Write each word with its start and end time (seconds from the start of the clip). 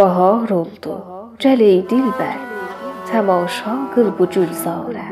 Bahar 0.00 0.50
oldu, 0.60 0.96
gəl 1.42 1.60
ey 1.64 1.78
dilbər, 1.90 2.40
tamaşa 3.08 3.76
qıl 3.94 4.12
bu 4.18 4.24
gülzarə. 4.34 5.06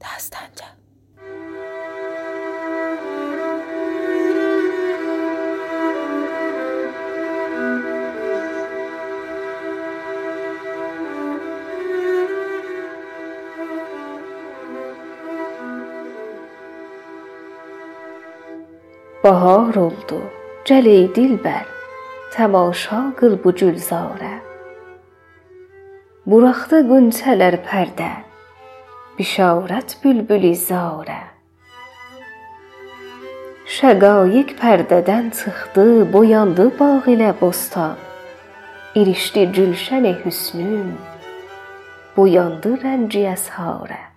دستنجه 0.00 0.81
Bahar 19.23 19.77
oldu, 19.79 20.17
gəl 20.67 20.87
ey 20.91 21.05
dilbər, 21.15 21.63
tamaşa 22.33 22.97
qıl 23.15 23.37
bu 23.43 23.53
gülzarə. 23.55 24.33
Buraxdı 26.27 26.81
qönçələr 26.89 27.55
pərdə, 27.69 28.09
bişarət 29.15 29.95
bülbüli 30.03 30.51
zarə. 30.65 31.21
Şəqaiq 33.79 34.55
pərdədən 34.59 35.31
çıxdı, 35.39 35.89
boyandı 36.11 36.67
bağ 36.79 37.07
ilə 37.15 37.31
bostan. 37.39 37.95
İrişdi 38.99 39.47
gülşən 39.55 40.13
hüsnün, 40.25 40.97
boyandı 42.17 42.75
rənci 42.83 43.29
əsharə. 43.37 44.12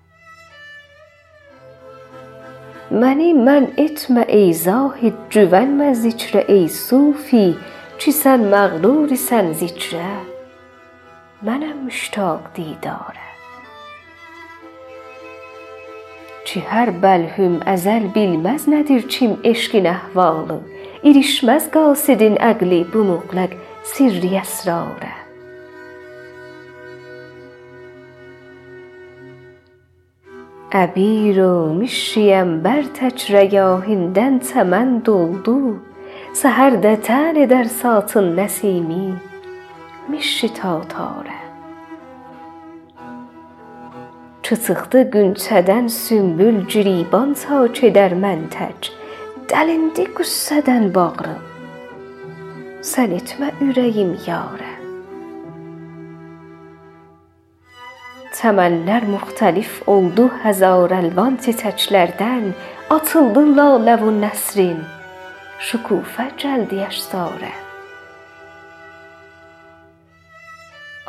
Məni 2.86 3.32
mən 3.34 3.72
etmə 3.82 4.22
ey 4.30 4.52
zahid, 4.54 5.16
güvənmə 5.34 5.88
zikrə 5.98 6.44
ey 6.46 6.68
sufi, 6.70 7.56
ki 7.98 8.12
sən 8.14 8.44
məğrurisən 8.52 9.50
zikrə, 9.58 10.12
mənəm 11.42 11.88
müştaq 11.88 12.46
didarə. 12.54 13.26
Ki 16.46 16.62
hər 16.70 16.94
bəlhüm 17.02 17.58
əzəl 17.66 18.06
bilməz 18.14 18.70
nədir 18.70 19.10
kim 19.10 19.34
eşqin 19.42 19.90
əhvalı, 19.90 20.62
İrişməz 21.02 21.72
qasidin 21.74 22.38
əqli 22.38 22.84
bu 22.94 23.02
muğləq 23.10 23.58
sirri 23.82 24.36
əsrarə. 24.38 25.25
Əbir 30.74 31.36
و 31.46 31.50
mişyəm 31.78 32.56
bər 32.64 32.88
tək 32.96 33.28
rəgahindən 33.30 34.40
çəmən 34.42 34.96
doldu, 35.06 35.78
Səhər 36.36 36.80
də 36.82 36.96
tən 37.06 37.38
edər 37.38 37.68
satın 37.70 38.34
nəsimi, 38.36 39.14
mişi 40.10 40.50
tatarə. 40.58 41.38
Çı 44.42 44.58
çıxdı 44.66 45.06
qünçədən 45.14 45.88
sümbül 45.88 46.60
giriban 46.68 47.32
çak 47.40 47.80
edər 47.88 48.18
məntəc, 48.26 48.90
Dəlindi 49.48 50.10
qüssədən 50.18 50.90
bağrım, 50.92 51.42
sən 52.82 53.16
etmə 53.16 53.54
ürəyim 53.70 54.16
yarə. 54.26 54.75
Çəmənlər 58.36 59.06
müxtəlif 59.08 59.78
oldu 59.88 60.26
həzarəlvan 60.42 61.38
çiçəklərdən, 61.44 62.50
Açıldı 62.92 63.42
lalə 63.56 63.94
və 64.02 64.10
nəsrin, 64.18 64.82
şükufə 65.68 66.26
gəldi 66.42 66.82
əşsarə. 66.84 67.54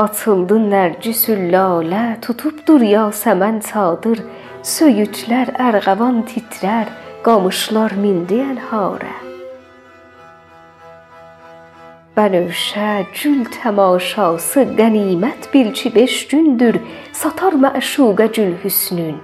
Açıldı 0.05 0.61
nərcisül 0.71 1.43
lalə, 1.51 2.05
tutubdur 2.23 2.87
yasəmən 2.95 3.59
çadır, 3.69 4.23
Söyüdlər 4.67 5.53
ərğəvan 5.67 6.23
titrər, 6.31 6.89
qamışlar 7.27 7.99
mindi 7.99 8.41
ənharə. 8.43 9.26
Bənövşə 12.17 13.05
gül 13.13 13.43
təmaşası 13.53 14.63
qənimət 14.77 15.51
bil 15.53 15.67
ki 15.77 15.91
beş 15.93 16.15
gündür 16.31 16.79
satar 17.13 17.53
məşuqə 17.61 18.25
gül 18.33 18.55
hüsnün, 18.63 19.19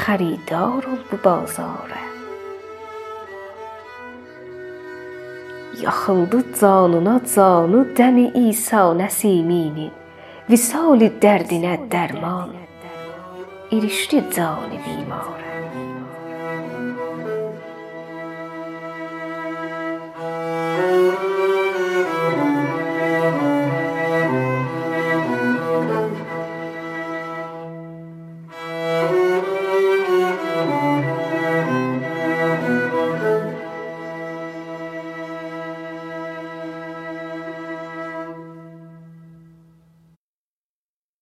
xəridar 0.00 0.86
ol 0.92 1.02
bu 1.10 1.18
bazarə. 1.26 2.00
Yaxıldı 5.82 6.40
canına 6.60 7.20
canı 7.34 7.82
dəmi 7.98 8.26
İsa 8.48 8.86
Nəsiminin, 9.02 9.92
visali 10.48 11.10
dərdinə 11.20 11.76
dərman, 11.92 12.56
irişdi 13.76 14.24
canı 14.32 14.80
bimarə. 14.86 15.85